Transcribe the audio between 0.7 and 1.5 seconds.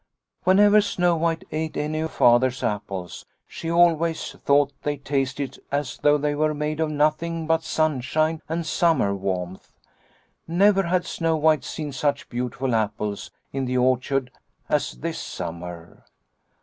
Snow White